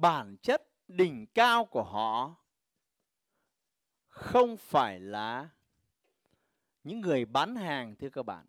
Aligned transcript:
bản 0.00 0.36
chất 0.42 0.62
đỉnh 0.88 1.26
cao 1.26 1.64
của 1.64 1.82
họ 1.82 2.34
không 4.08 4.56
phải 4.56 5.00
là 5.00 5.48
những 6.84 7.00
người 7.00 7.24
bán 7.24 7.56
hàng, 7.56 7.96
thưa 7.96 8.10
các 8.10 8.22
bạn. 8.22 8.46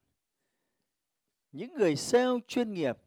Những 1.52 1.74
người 1.74 1.96
sale 1.96 2.40
chuyên 2.48 2.74
nghiệp, 2.74 2.98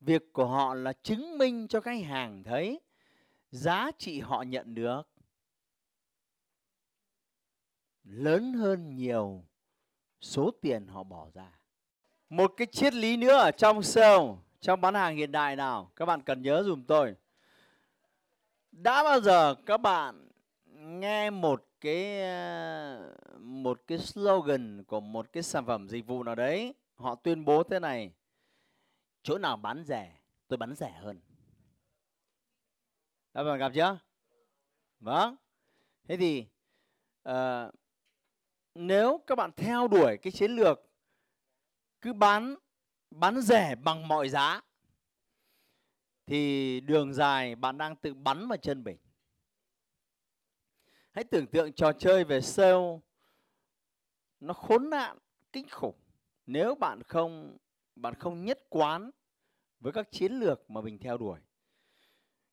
việc 0.00 0.32
của 0.32 0.46
họ 0.46 0.74
là 0.74 0.92
chứng 0.92 1.38
minh 1.38 1.68
cho 1.68 1.80
khách 1.80 2.04
hàng 2.04 2.42
thấy 2.42 2.80
giá 3.50 3.90
trị 3.98 4.20
họ 4.20 4.42
nhận 4.42 4.74
được 4.74 5.02
lớn 8.02 8.52
hơn 8.52 8.94
nhiều 8.96 9.44
số 10.20 10.50
tiền 10.60 10.86
họ 10.86 11.02
bỏ 11.02 11.28
ra. 11.34 11.60
Một 12.28 12.52
cái 12.56 12.66
triết 12.66 12.94
lý 12.94 13.16
nữa 13.16 13.36
ở 13.36 13.50
trong 13.50 13.82
sale, 13.82 14.34
trong 14.60 14.80
bán 14.80 14.94
hàng 14.94 15.16
hiện 15.16 15.32
đại 15.32 15.56
nào? 15.56 15.92
Các 15.96 16.06
bạn 16.06 16.22
cần 16.22 16.42
nhớ 16.42 16.62
dùm 16.66 16.84
tôi 16.84 17.14
đã 18.82 19.04
bao 19.04 19.20
giờ 19.20 19.54
các 19.66 19.76
bạn 19.76 20.28
nghe 20.74 21.30
một 21.30 21.64
cái 21.80 22.22
ờ, 22.22 23.14
một 23.38 23.80
cái 23.86 23.98
slogan 23.98 24.84
của 24.84 25.00
một 25.00 25.32
cái 25.32 25.42
sản 25.42 25.66
phẩm 25.66 25.88
dịch 25.88 26.06
vụ 26.06 26.22
nào 26.22 26.34
đấy? 26.34 26.74
Họ 26.94 27.14
tuyên 27.14 27.44
bố 27.44 27.62
thế 27.62 27.78
này 27.80 28.12
chỗ 29.22 29.38
nào 29.38 29.56
bán 29.56 29.84
rẻ 29.84 30.18
tôi 30.48 30.56
bán 30.56 30.74
rẻ 30.74 30.90
hơn. 30.90 31.20
Các 33.34 33.44
bạn 33.44 33.58
gặp 33.58 33.72
chưa? 33.74 33.98
Vâng. 35.00 35.36
Thế 36.08 36.16
thì 36.16 36.46
uh, 37.28 37.74
nếu 38.74 39.20
các 39.26 39.34
bạn 39.34 39.50
theo 39.56 39.88
đuổi 39.88 40.16
cái 40.16 40.32
chiến 40.32 40.50
lược 40.50 40.80
cứ 42.00 42.12
bán 42.12 42.54
bán 43.10 43.40
rẻ 43.40 43.74
bằng 43.74 44.08
mọi 44.08 44.28
giá 44.28 44.60
thì 46.26 46.80
đường 46.80 47.14
dài, 47.14 47.54
bạn 47.54 47.78
đang 47.78 47.96
tự 47.96 48.14
bắn 48.14 48.48
vào 48.48 48.56
chân 48.56 48.84
mình. 48.84 48.98
Hãy 51.12 51.24
tưởng 51.24 51.46
tượng 51.46 51.72
trò 51.72 51.92
chơi 51.92 52.24
về 52.24 52.40
sale, 52.40 52.98
nó 54.40 54.52
khốn 54.52 54.90
nạn, 54.90 55.18
kinh 55.52 55.68
khủng. 55.68 55.94
Nếu 56.46 56.74
bạn 56.74 57.02
không 57.02 57.56
bạn 57.96 58.14
không 58.14 58.44
nhất 58.44 58.58
quán 58.68 59.10
với 59.80 59.92
các 59.92 60.10
chiến 60.10 60.32
lược 60.32 60.70
mà 60.70 60.80
mình 60.80 60.98
theo 60.98 61.18
đuổi. 61.18 61.40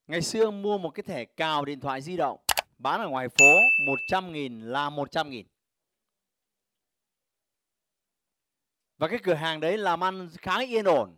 Ngày 0.07 0.21
xưa 0.21 0.51
mua 0.51 0.77
một 0.77 0.89
cái 0.89 1.03
thẻ 1.03 1.25
cào 1.25 1.65
điện 1.65 1.79
thoại 1.79 2.01
di 2.01 2.17
động, 2.17 2.39
bán 2.77 3.01
ở 3.01 3.07
ngoài 3.07 3.29
phố 3.29 3.53
100 3.87 4.33
nghìn, 4.33 4.61
là 4.61 4.89
100 4.89 5.29
nghìn. 5.29 5.47
Và 8.97 9.07
cái 9.07 9.19
cửa 9.23 9.33
hàng 9.33 9.59
đấy 9.59 9.77
làm 9.77 10.03
ăn 10.03 10.29
khá 10.37 10.59
yên 10.59 10.85
ổn 10.85 11.15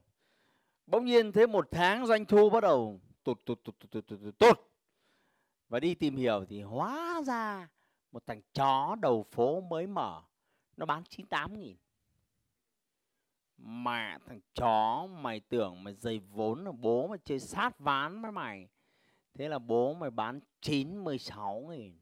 bỗng 0.88 1.06
nhiên 1.06 1.32
thế 1.32 1.48
một 1.48 1.68
tháng 1.72 2.06
doanh 2.06 2.26
thu 2.26 2.50
bắt 2.50 2.62
đầu 2.62 3.02
tụt 3.24 3.46
tụt 3.46 3.64
tụt 3.64 3.80
tụt 3.80 3.92
tụt 3.92 4.08
tụt, 4.08 4.40
tụt. 4.40 4.60
và 5.70 5.80
đi 5.80 5.96
tìm 5.96 6.16
hiểu 6.16 6.46
thì 6.50 6.62
hóa 6.62 7.22
ra 7.26 7.70
một 8.12 8.26
thằng 8.26 8.42
chó 8.54 8.96
đầu 9.02 9.24
phố 9.32 9.62
mới 9.62 9.88
mở 9.88 10.24
nó 10.78 10.86
bán 10.86 11.04
98 11.04 11.60
nghìn. 11.60 11.78
Mà 13.58 14.18
thằng 14.26 14.40
chó 14.54 15.08
mày 15.08 15.40
tưởng 15.40 15.84
mày 15.84 15.94
dày 15.94 16.20
vốn 16.20 16.66
là 16.66 16.72
bố 16.72 17.08
mày 17.08 17.18
chơi 17.26 17.40
sát 17.40 17.80
ván 17.80 18.22
với 18.22 18.32
mày. 18.32 18.70
Thế 19.34 19.50
là 19.50 19.60
bố 19.60 19.94
mày 19.94 20.12
bán 20.12 20.40
96 20.62 21.62
nghìn. 21.70 22.00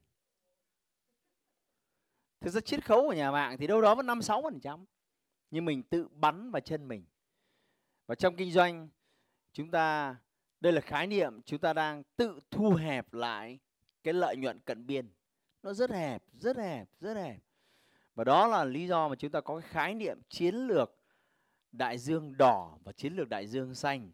Thực 2.40 2.50
ra 2.50 2.62
chiết 2.62 2.86
khấu 2.86 3.02
của 3.02 3.14
nhà 3.14 3.32
mạng 3.32 3.58
thì 3.58 3.68
đâu 3.68 3.82
đó 3.82 3.96
vẫn 3.96 4.06
năm 4.06 4.22
sáu 4.22 4.42
phần 4.42 4.60
trăm. 4.60 4.86
Nhưng 5.52 5.66
mình 5.66 5.84
tự 5.84 6.08
bắn 6.08 6.52
vào 6.52 6.60
chân 6.60 6.88
mình 6.88 7.06
và 8.08 8.16
trong 8.16 8.36
kinh 8.36 8.52
doanh, 8.52 8.90
chúng 9.54 9.72
ta, 9.72 10.16
đây 10.60 10.74
là 10.74 10.82
khái 10.82 11.08
niệm 11.08 11.42
chúng 11.42 11.60
ta 11.60 11.74
đang 11.74 12.04
tự 12.16 12.40
thu 12.52 12.74
hẹp 12.74 13.14
lại 13.14 13.60
cái 14.04 14.14
lợi 14.14 14.38
nhuận 14.38 14.60
cận 14.60 14.86
biên. 14.86 15.10
Nó 15.64 15.74
rất 15.74 15.92
hẹp 15.92 16.24
rất 16.34 16.58
hẹp 16.58 16.90
rất 17.00 17.18
hẹp. 17.18 17.40
Và 18.16 18.24
đó 18.24 18.48
là 18.48 18.64
lý 18.64 18.88
do 18.88 19.08
mà 19.10 19.16
chúng 19.16 19.32
ta 19.32 19.42
có 19.42 19.60
cái 19.60 19.70
khái 19.70 19.94
niệm 19.94 20.22
chiến 20.30 20.56
lược 20.56 20.98
đại 21.72 21.98
dương 21.98 22.38
đỏ 22.38 22.78
và 22.84 22.92
chiến 22.92 23.14
lược 23.14 23.30
đại 23.30 23.48
dương 23.48 23.76
xanh. 23.76 24.12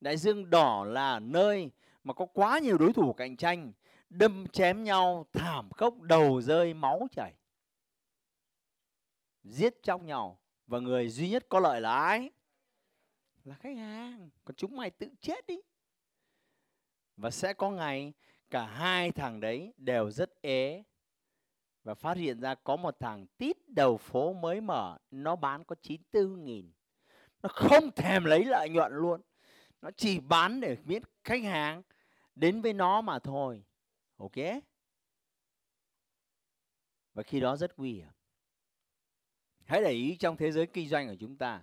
Đại 0.00 0.16
dương 0.16 0.50
đỏ 0.50 0.84
là 0.84 1.18
nơi 1.20 1.70
mà 2.04 2.14
có 2.14 2.26
quá 2.26 2.58
nhiều 2.58 2.78
đối 2.78 2.92
thủ 2.92 3.12
cạnh 3.12 3.36
tranh, 3.36 3.72
đâm 4.10 4.46
chém 4.46 4.84
nhau, 4.84 5.26
thảm 5.32 5.70
khốc, 5.70 6.00
đầu 6.00 6.40
rơi, 6.40 6.74
máu 6.74 7.08
chảy. 7.10 7.34
Giết 9.44 9.82
chóc 9.82 10.02
nhau 10.02 10.38
và 10.66 10.78
người 10.78 11.08
duy 11.08 11.30
nhất 11.30 11.46
có 11.48 11.60
lợi 11.60 11.80
là 11.80 11.96
ai? 11.96 12.30
Là 13.48 13.54
khách 13.54 13.76
hàng. 13.76 14.30
Còn 14.44 14.54
chúng 14.54 14.76
mày 14.76 14.90
tự 14.90 15.08
chết 15.20 15.46
đi. 15.46 15.60
Và 17.16 17.30
sẽ 17.30 17.52
có 17.52 17.70
ngày 17.70 18.12
cả 18.50 18.66
hai 18.66 19.12
thằng 19.12 19.40
đấy 19.40 19.74
đều 19.76 20.10
rất 20.10 20.42
ế 20.42 20.84
và 21.84 21.94
phát 21.94 22.16
hiện 22.16 22.40
ra 22.40 22.54
có 22.54 22.76
một 22.76 23.00
thằng 23.00 23.26
tít 23.26 23.56
đầu 23.68 23.96
phố 23.96 24.32
mới 24.32 24.60
mở. 24.60 24.98
Nó 25.10 25.36
bán 25.36 25.64
có 25.64 25.76
94 25.82 26.44
nghìn. 26.44 26.72
Nó 27.42 27.48
không 27.52 27.90
thèm 27.90 28.24
lấy 28.24 28.44
lợi 28.44 28.68
nhuận 28.68 28.92
luôn. 28.92 29.20
Nó 29.82 29.90
chỉ 29.96 30.20
bán 30.20 30.60
để 30.60 30.76
biết 30.84 31.02
khách 31.24 31.42
hàng. 31.42 31.82
Đến 32.34 32.60
với 32.60 32.72
nó 32.72 33.00
mà 33.00 33.18
thôi. 33.18 33.64
Ok? 34.16 34.36
Và 37.14 37.22
khi 37.22 37.40
đó 37.40 37.56
rất 37.56 37.78
nguy 37.78 37.92
hiểm. 37.92 38.08
Hãy 39.64 39.80
để 39.82 39.90
ý 39.90 40.16
trong 40.16 40.36
thế 40.36 40.52
giới 40.52 40.66
kinh 40.66 40.88
doanh 40.88 41.08
của 41.08 41.16
chúng 41.20 41.36
ta 41.36 41.62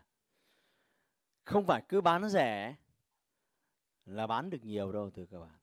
không 1.46 1.66
phải 1.66 1.84
cứ 1.90 2.02
bán 2.02 2.30
rẻ 2.30 2.76
là 4.06 4.28
bán 4.28 4.50
được 4.50 4.64
nhiều 4.64 4.92
đâu 4.92 5.10
thưa 5.10 5.26
các 5.26 5.40
bạn. 5.40 5.60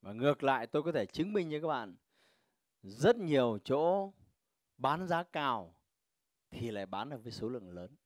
Và 0.00 0.12
ngược 0.12 0.42
lại, 0.42 0.66
tôi 0.66 0.82
có 0.82 0.92
thể 0.92 1.06
chứng 1.06 1.32
minh 1.32 1.48
cho 1.52 1.60
các 1.60 1.68
bạn, 1.68 1.96
rất 2.82 3.16
nhiều 3.16 3.58
chỗ 3.64 4.12
bán 4.76 5.06
giá 5.06 5.22
cao 5.22 5.74
thì 6.50 6.70
lại 6.70 6.86
bán 6.86 7.10
được 7.10 7.22
với 7.22 7.32
số 7.32 7.48
lượng 7.48 7.70
lớn. 7.70 7.96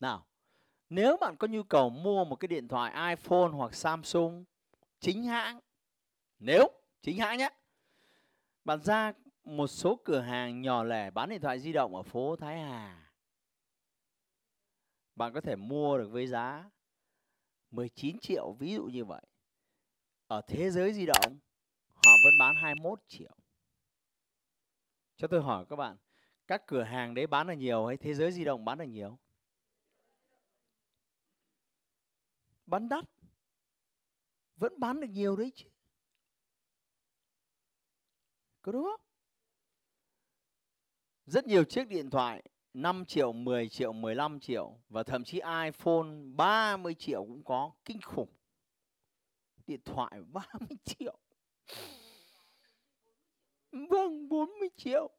Nào, 0.00 0.26
nếu 0.88 1.16
bạn 1.16 1.36
có 1.36 1.46
nhu 1.46 1.62
cầu 1.62 1.90
mua 1.90 2.24
một 2.24 2.36
cái 2.36 2.48
điện 2.48 2.68
thoại 2.68 3.16
iPhone 3.16 3.48
hoặc 3.48 3.74
Samsung, 3.74 4.44
chính 5.00 5.24
hãng, 5.24 5.60
nếu, 6.38 6.68
chính 7.02 7.18
hãng 7.18 7.38
nhé, 7.38 7.50
bạn 8.64 8.82
ra 8.82 9.12
một 9.44 9.66
số 9.66 10.00
cửa 10.04 10.20
hàng 10.20 10.62
nhỏ 10.62 10.84
lẻ 10.84 11.10
bán 11.10 11.28
điện 11.28 11.40
thoại 11.40 11.60
di 11.60 11.72
động 11.72 11.96
ở 11.96 12.02
phố 12.02 12.36
Thái 12.36 12.60
Hà 12.60 13.07
bạn 15.18 15.32
có 15.32 15.40
thể 15.40 15.56
mua 15.56 15.98
được 15.98 16.08
với 16.10 16.26
giá 16.26 16.70
19 17.70 18.18
triệu 18.20 18.52
ví 18.52 18.74
dụ 18.74 18.84
như 18.84 19.04
vậy. 19.04 19.22
Ở 20.26 20.40
thế 20.48 20.70
giới 20.70 20.92
di 20.92 21.06
động 21.06 21.38
họ 21.88 22.12
vẫn 22.24 22.32
bán 22.40 22.54
21 22.62 23.00
triệu. 23.08 23.36
Cho 25.16 25.28
tôi 25.28 25.42
hỏi 25.42 25.66
các 25.68 25.76
bạn, 25.76 25.96
các 26.46 26.62
cửa 26.66 26.82
hàng 26.82 27.14
đấy 27.14 27.26
bán 27.26 27.46
được 27.46 27.54
nhiều 27.54 27.86
hay 27.86 27.96
thế 27.96 28.14
giới 28.14 28.32
di 28.32 28.44
động 28.44 28.64
bán 28.64 28.78
được 28.78 28.84
nhiều? 28.84 29.18
Bán 32.66 32.88
đắt. 32.88 33.04
Vẫn 34.56 34.80
bán 34.80 35.00
được 35.00 35.10
nhiều 35.10 35.36
đấy 35.36 35.52
chứ. 35.54 35.68
Có 38.62 38.72
đúng 38.72 38.84
không? 38.84 39.00
Rất 41.26 41.46
nhiều 41.46 41.64
chiếc 41.64 41.88
điện 41.88 42.10
thoại 42.10 42.42
5 42.82 43.04
triệu, 43.04 43.32
10 43.32 43.68
triệu, 43.68 43.92
15 43.92 44.40
triệu 44.40 44.78
và 44.88 45.02
thậm 45.02 45.24
chí 45.24 45.40
iPhone 45.64 46.08
30 46.36 46.94
triệu 46.94 47.24
cũng 47.24 47.44
có, 47.44 47.72
kinh 47.84 48.00
khủng. 48.00 48.28
Điện 49.66 49.80
thoại 49.84 50.20
30 50.32 50.78
triệu. 50.84 51.18
Vâng, 53.72 54.28
40 54.28 54.68
triệu. 54.76 55.10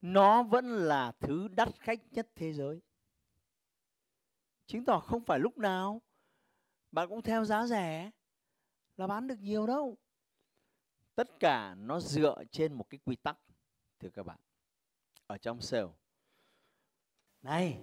Nó 0.00 0.42
vẫn 0.42 0.66
là 0.66 1.12
thứ 1.20 1.48
đắt 1.48 1.68
khách 1.80 2.12
nhất 2.12 2.28
thế 2.34 2.52
giới. 2.52 2.80
Chứng 4.66 4.84
tỏ 4.84 5.00
không 5.00 5.24
phải 5.24 5.38
lúc 5.38 5.58
nào 5.58 6.02
bạn 6.92 7.08
cũng 7.08 7.22
theo 7.22 7.44
giá 7.44 7.66
rẻ 7.66 8.10
là 8.96 9.06
bán 9.06 9.26
được 9.26 9.38
nhiều 9.40 9.66
đâu. 9.66 9.96
Tất 11.14 11.40
cả 11.40 11.74
nó 11.74 12.00
dựa 12.00 12.42
trên 12.50 12.72
một 12.72 12.90
cái 12.90 13.00
quy 13.04 13.16
tắc 13.16 13.38
thưa 13.98 14.08
các 14.10 14.26
bạn. 14.26 14.38
Ở 15.26 15.38
trong 15.38 15.60
sale 15.60 15.88
này, 17.46 17.78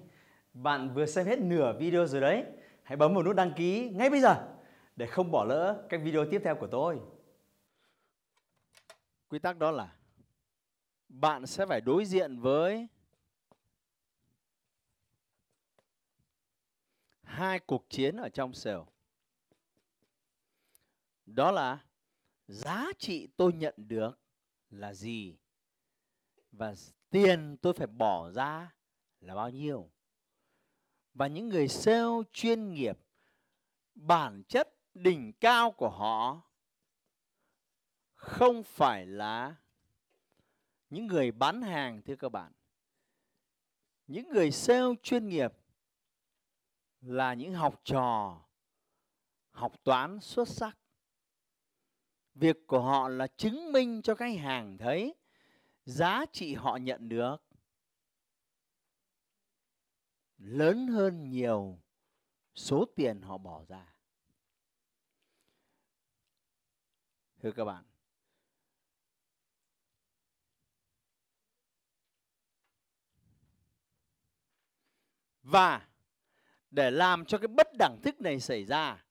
bạn 0.53 0.93
vừa 0.93 1.05
xem 1.05 1.25
hết 1.25 1.39
nửa 1.39 1.77
video 1.79 2.07
rồi 2.07 2.21
đấy. 2.21 2.45
hãy 2.83 2.97
bấm 2.97 3.13
vào 3.13 3.23
nút 3.23 3.35
đăng 3.35 3.53
ký 3.55 3.89
ngay 3.89 4.09
bây 4.09 4.21
giờ 4.21 4.57
để 4.95 5.07
không 5.07 5.31
bỏ 5.31 5.43
lỡ 5.43 5.85
các 5.89 6.01
video 6.03 6.25
tiếp 6.31 6.41
theo 6.43 6.55
của 6.55 6.67
tôi. 6.67 6.99
Quy 9.29 9.39
tắc 9.39 9.57
đó 9.57 9.71
là 9.71 9.95
bạn 11.09 11.45
sẽ 11.47 11.65
phải 11.65 11.81
đối 11.81 12.05
diện 12.05 12.39
với 12.39 12.87
hai 17.23 17.59
cuộc 17.59 17.85
chiến 17.89 18.17
ở 18.17 18.29
trong 18.29 18.53
sale. 18.53 18.83
Đó 21.25 21.51
là 21.51 21.79
giá 22.47 22.85
trị 22.97 23.27
tôi 23.37 23.53
nhận 23.53 23.73
được 23.77 24.19
là 24.69 24.93
gì 24.93 25.37
và 26.51 26.73
tiền 27.09 27.57
tôi 27.61 27.73
phải 27.73 27.87
bỏ 27.87 28.31
ra 28.31 28.71
là 29.23 29.35
bao 29.35 29.49
nhiêu. 29.49 29.89
Và 31.13 31.27
những 31.27 31.49
người 31.49 31.67
sale 31.67 32.23
chuyên 32.31 32.73
nghiệp, 32.73 32.99
bản 33.95 34.43
chất 34.47 34.75
đỉnh 34.93 35.33
cao 35.33 35.71
của 35.71 35.89
họ 35.89 36.41
không 38.13 38.63
phải 38.63 39.05
là 39.05 39.55
những 40.89 41.07
người 41.07 41.31
bán 41.31 41.61
hàng, 41.61 42.01
thưa 42.01 42.15
các 42.15 42.29
bạn. 42.29 42.51
Những 44.07 44.29
người 44.29 44.51
sale 44.51 44.95
chuyên 45.03 45.27
nghiệp 45.27 45.53
là 47.01 47.33
những 47.33 47.53
học 47.53 47.81
trò, 47.83 48.41
học 49.51 49.83
toán 49.83 50.19
xuất 50.19 50.47
sắc. 50.47 50.77
Việc 52.35 52.67
của 52.67 52.81
họ 52.81 53.09
là 53.09 53.27
chứng 53.27 53.71
minh 53.71 54.01
cho 54.01 54.15
khách 54.15 54.37
hàng 54.39 54.77
thấy 54.77 55.15
giá 55.85 56.25
trị 56.31 56.53
họ 56.53 56.77
nhận 56.77 57.09
được 57.09 57.42
lớn 60.43 60.87
hơn 60.87 61.29
nhiều 61.29 61.79
số 62.55 62.85
tiền 62.95 63.21
họ 63.21 63.37
bỏ 63.37 63.65
ra. 63.67 63.95
Thưa 67.39 67.51
các 67.51 67.65
bạn, 67.65 67.83
và 75.41 75.89
để 76.71 76.91
làm 76.91 77.25
cho 77.25 77.37
cái 77.37 77.47
bất 77.47 77.67
đẳng 77.79 77.99
thức 78.03 78.21
này 78.21 78.39
xảy 78.39 78.65
ra 78.65 79.05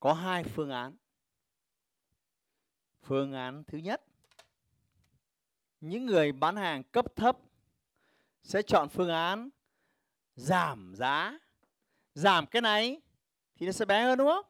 có 0.00 0.12
hai 0.12 0.44
phương 0.44 0.70
án. 0.70 0.96
Phương 3.02 3.32
án 3.32 3.64
thứ 3.64 3.78
nhất, 3.78 4.04
những 5.80 6.06
người 6.06 6.32
bán 6.32 6.56
hàng 6.56 6.82
cấp 6.82 7.04
thấp 7.16 7.38
sẽ 8.42 8.62
chọn 8.62 8.88
phương 8.88 9.10
án 9.10 9.50
giảm 10.38 10.94
giá. 10.96 11.38
Giảm 12.14 12.46
cái 12.46 12.62
này 12.62 13.00
thì 13.54 13.66
nó 13.66 13.72
sẽ 13.72 13.84
bé 13.84 14.02
hơn 14.02 14.18
đúng 14.18 14.28
không? 14.28 14.46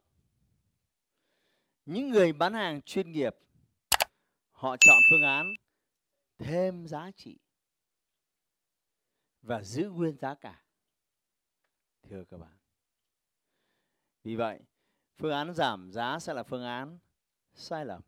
Những 1.87 2.11
người 2.11 2.33
bán 2.33 2.55
hàng 2.55 2.83
chuyên 2.83 3.13
nghiệp 3.13 3.37
họ 4.51 4.77
chọn 4.81 4.97
phương 5.11 5.23
án 5.23 5.47
thêm 6.39 6.87
giá 6.87 7.11
trị 7.17 7.39
và 9.43 9.63
giữ 9.63 9.91
nguyên 9.91 10.17
giá 10.17 10.35
cả. 10.35 10.63
Thưa 12.03 12.25
các 12.25 12.37
bạn. 12.37 12.57
Vì 14.25 14.37
vậy, 14.37 14.61
phương 15.17 15.33
án 15.33 15.55
giảm 15.55 15.93
giá 15.93 16.19
sẽ 16.19 16.35
là 16.35 16.43
phương 16.43 16.65
án 16.65 16.99
sai 17.55 17.85
lầm. 17.85 18.03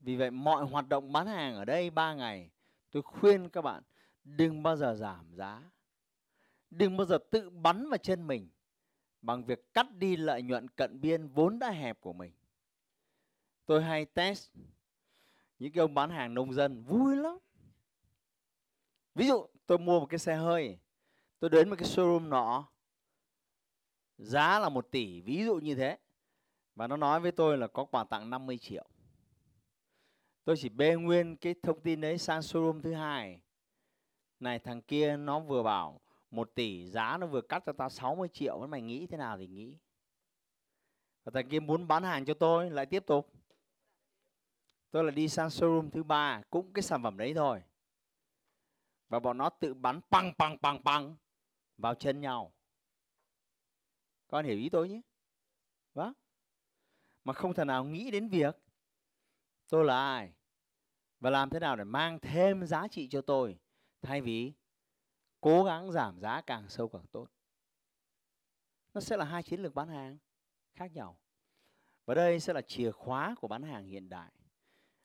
Vì 0.00 0.16
vậy 0.16 0.30
mọi 0.30 0.64
hoạt 0.64 0.88
động 0.88 1.12
bán 1.12 1.26
hàng 1.26 1.56
ở 1.56 1.64
đây 1.64 1.90
3 1.90 2.14
ngày 2.14 2.50
tôi 2.90 3.02
khuyên 3.02 3.48
các 3.48 3.62
bạn 3.62 3.82
đừng 4.26 4.62
bao 4.62 4.76
giờ 4.76 4.94
giảm 4.94 5.34
giá. 5.34 5.62
Đừng 6.70 6.96
bao 6.96 7.06
giờ 7.06 7.18
tự 7.30 7.50
bắn 7.50 7.88
vào 7.88 7.98
chân 7.98 8.26
mình 8.26 8.48
bằng 9.22 9.44
việc 9.44 9.74
cắt 9.74 9.86
đi 9.96 10.16
lợi 10.16 10.42
nhuận 10.42 10.68
cận 10.68 11.00
biên 11.00 11.28
vốn 11.28 11.58
đã 11.58 11.70
hẹp 11.70 12.00
của 12.00 12.12
mình. 12.12 12.32
Tôi 13.66 13.82
hay 13.82 14.04
test 14.04 14.50
những 15.58 15.72
cái 15.72 15.80
ông 15.80 15.94
bán 15.94 16.10
hàng 16.10 16.34
nông 16.34 16.52
dân 16.52 16.82
vui 16.82 17.16
lắm. 17.16 17.38
Ví 19.14 19.26
dụ 19.26 19.46
tôi 19.66 19.78
mua 19.78 20.00
một 20.00 20.06
cái 20.06 20.18
xe 20.18 20.36
hơi, 20.36 20.78
tôi 21.38 21.50
đến 21.50 21.70
một 21.70 21.76
cái 21.78 21.88
showroom 21.88 22.28
nọ, 22.28 22.68
giá 24.18 24.58
là 24.58 24.68
một 24.68 24.90
tỷ, 24.90 25.20
ví 25.20 25.44
dụ 25.44 25.56
như 25.56 25.74
thế. 25.74 25.98
Và 26.74 26.86
nó 26.86 26.96
nói 26.96 27.20
với 27.20 27.32
tôi 27.32 27.58
là 27.58 27.66
có 27.66 27.84
quà 27.84 28.04
tặng 28.04 28.30
50 28.30 28.58
triệu. 28.58 28.88
Tôi 30.44 30.56
chỉ 30.58 30.68
bê 30.68 30.94
nguyên 30.94 31.36
cái 31.36 31.54
thông 31.62 31.80
tin 31.80 32.00
đấy 32.00 32.18
sang 32.18 32.40
showroom 32.40 32.82
thứ 32.82 32.92
hai. 32.92 33.40
Này, 34.40 34.58
thằng 34.58 34.82
kia 34.82 35.16
nó 35.16 35.40
vừa 35.40 35.62
bảo 35.62 36.00
một 36.30 36.54
tỷ 36.54 36.86
giá 36.86 37.16
nó 37.20 37.26
vừa 37.26 37.40
cắt 37.40 37.62
cho 37.66 37.72
tao 37.72 37.90
60 37.90 38.28
triệu 38.32 38.66
mày 38.66 38.82
nghĩ 38.82 39.06
thế 39.06 39.16
nào 39.16 39.38
thì 39.38 39.46
nghĩ. 39.46 39.78
Và 41.24 41.32
thằng 41.34 41.48
kia 41.48 41.60
muốn 41.60 41.88
bán 41.88 42.02
hàng 42.02 42.24
cho 42.24 42.34
tôi, 42.34 42.70
lại 42.70 42.86
tiếp 42.86 43.06
tục. 43.06 43.32
Tôi 44.90 45.04
là 45.04 45.10
đi 45.10 45.28
sang 45.28 45.48
showroom 45.48 45.90
thứ 45.90 46.02
ba, 46.02 46.42
cũng 46.50 46.72
cái 46.72 46.82
sản 46.82 47.02
phẩm 47.02 47.16
đấy 47.16 47.34
thôi. 47.34 47.62
Và 49.08 49.20
bọn 49.20 49.38
nó 49.38 49.48
tự 49.48 49.74
bắn 49.74 50.00
păng 50.10 50.32
păng 50.38 50.58
păng 50.58 50.82
păng, 50.82 51.16
vào 51.76 51.94
chân 51.94 52.20
nhau. 52.20 52.52
Con 54.28 54.44
hiểu 54.44 54.58
ý 54.58 54.68
tôi 54.68 54.88
nhé. 54.88 55.00
Vâng 55.94 56.12
mà 57.26 57.32
không 57.32 57.54
thể 57.54 57.64
nào 57.64 57.84
nghĩ 57.84 58.10
đến 58.10 58.28
việc 58.28 58.56
tôi 59.68 59.84
là 59.84 59.96
ai 59.96 60.32
và 61.20 61.30
làm 61.30 61.50
thế 61.50 61.60
nào 61.60 61.76
để 61.76 61.84
mang 61.84 62.18
thêm 62.20 62.66
giá 62.66 62.88
trị 62.88 63.08
cho 63.08 63.20
tôi 63.20 63.58
thay 64.06 64.20
vì 64.20 64.52
cố 65.40 65.64
gắng 65.64 65.92
giảm 65.92 66.20
giá 66.20 66.40
càng 66.40 66.68
sâu 66.68 66.88
càng 66.88 67.06
tốt. 67.12 67.26
Nó 68.94 69.00
sẽ 69.00 69.16
là 69.16 69.24
hai 69.24 69.42
chiến 69.42 69.60
lược 69.60 69.74
bán 69.74 69.88
hàng 69.88 70.18
khác 70.74 70.92
nhau. 70.92 71.18
Và 72.04 72.14
đây 72.14 72.40
sẽ 72.40 72.52
là 72.52 72.60
chìa 72.60 72.90
khóa 72.90 73.34
của 73.40 73.48
bán 73.48 73.62
hàng 73.62 73.84
hiện 73.84 74.08
đại. 74.08 74.32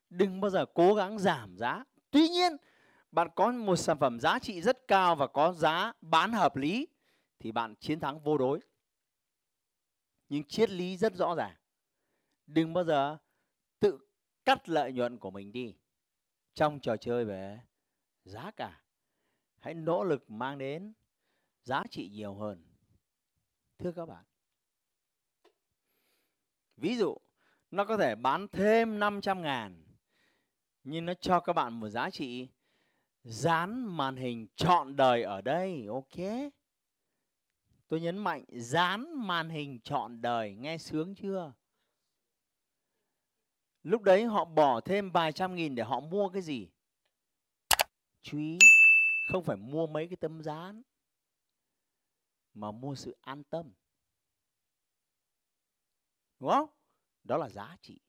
Đừng 0.10 0.42
bao 0.42 0.52
giờ 0.52 0.66
cố 0.74 0.94
gắng 0.94 1.20
giảm 1.20 1.58
giá. 1.58 1.84
Tuy 2.12 2.30
nhiên, 2.30 2.58
bạn 3.12 3.28
có 3.36 3.52
một 3.52 3.76
sản 3.76 4.00
phẩm 4.00 4.20
giá 4.20 4.40
trị 4.40 4.62
rất 4.62 4.88
cao 4.88 5.16
và 5.16 5.28
có 5.28 5.54
giá 5.54 5.94
bán 6.02 6.34
hợp 6.34 6.56
lý 6.56 6.88
thì 7.40 7.52
bạn 7.52 7.76
chiến 7.76 8.00
thắng 8.00 8.20
vô 8.20 8.38
đối. 8.38 8.60
Nhưng 10.30 10.44
triết 10.44 10.70
lý 10.70 10.98
rất 10.98 11.16
rõ 11.16 11.36
ràng. 11.36 11.56
Đừng 12.48 12.74
bao 12.74 12.84
giờ 12.84 13.18
tự 13.80 14.00
cắt 14.46 14.70
lợi 14.70 14.94
nhuận 14.94 15.20
của 15.20 15.32
mình 15.32 15.52
đi. 15.52 15.76
Trong 16.54 16.80
trò 16.80 16.98
chơi 16.98 17.26
về 17.26 17.60
giá 18.26 18.52
cả 18.52 18.81
hãy 19.62 19.74
nỗ 19.74 20.04
lực 20.04 20.32
mang 20.32 20.58
đến 20.58 20.94
giá 21.64 21.84
trị 21.92 22.10
nhiều 22.10 22.34
hơn. 22.34 22.64
Thưa 23.78 23.92
các 23.92 24.06
bạn. 24.06 24.26
Ví 26.78 26.98
dụ, 26.98 27.18
nó 27.72 27.86
có 27.86 27.98
thể 27.98 28.16
bán 28.16 28.48
thêm 28.48 29.00
500 29.00 29.42
ngàn, 29.42 29.84
nhưng 30.84 31.06
nó 31.06 31.14
cho 31.14 31.40
các 31.40 31.54
bạn 31.54 31.80
một 31.80 31.90
giá 31.90 32.10
trị 32.10 32.48
dán 33.24 33.98
màn 33.98 34.16
hình 34.16 34.48
trọn 34.56 34.96
đời 34.96 35.24
ở 35.24 35.42
đây, 35.42 35.86
ok? 35.90 36.28
Tôi 37.88 38.02
nhấn 38.02 38.18
mạnh 38.18 38.46
dán 38.48 39.28
màn 39.28 39.50
hình 39.50 39.80
trọn 39.84 40.22
đời, 40.22 40.56
nghe 40.56 40.78
sướng 40.78 41.16
chưa? 41.16 41.54
Lúc 43.84 44.02
đấy 44.02 44.26
họ 44.26 44.46
bỏ 44.46 44.82
thêm 44.82 45.12
vài 45.12 45.32
trăm 45.32 45.56
nghìn 45.56 45.76
để 45.76 45.84
họ 45.84 46.00
mua 46.00 46.30
cái 46.30 46.42
gì? 46.42 46.70
Chú 48.22 48.38
ý 48.38 48.58
không 49.22 49.44
phải 49.44 49.58
mua 49.58 49.88
mấy 49.88 50.08
cái 50.08 50.18
tấm 50.18 50.42
dán, 50.42 50.82
mà 52.54 52.72
mua 52.72 52.96
sự 52.96 53.18
an 53.22 53.44
tâm. 53.44 53.74
Đúng 56.40 56.50
không? 56.50 56.70
Đó 57.24 57.38
là 57.38 57.50
giá 57.50 57.78
trị. 57.82 58.00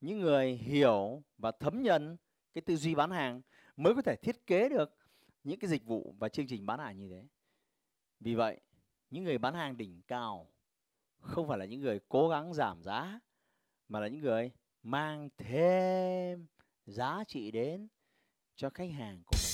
Những 0.00 0.20
người 0.20 0.56
hiểu 0.56 1.22
và 1.38 1.52
thấm 1.52 1.82
nhận 1.82 2.16
cái 2.52 2.62
tư 2.62 2.76
duy 2.76 2.94
bán 2.94 3.10
hàng 3.10 3.42
mới 3.76 3.94
có 3.94 4.02
thể 4.02 4.16
thiết 4.16 4.46
kế 4.46 4.68
được 4.68 4.96
những 5.44 5.58
cái 5.58 5.70
dịch 5.70 5.84
vụ 5.84 6.14
và 6.18 6.28
chương 6.28 6.46
trình 6.46 6.66
bán 6.66 6.78
hàng 6.78 6.98
như 6.98 7.08
thế. 7.08 7.28
Vì 8.20 8.34
vậy, 8.34 8.60
những 9.10 9.24
người 9.24 9.38
bán 9.38 9.54
hàng 9.54 9.76
đỉnh 9.76 10.02
cao 10.02 10.52
không 11.20 11.48
phải 11.48 11.58
là 11.58 11.64
những 11.64 11.80
người 11.80 12.00
cố 12.08 12.28
gắng 12.28 12.54
giảm 12.54 12.82
giá, 12.82 13.20
mà 13.88 14.00
là 14.00 14.08
những 14.08 14.20
người 14.20 14.50
mang 14.82 15.28
thêm 15.36 16.46
giá 16.86 17.24
trị 17.28 17.50
đến 17.50 17.88
cho 18.56 18.70
khách 18.70 18.90
hàng 18.90 19.22
của 19.26 19.36
mình 19.36 19.53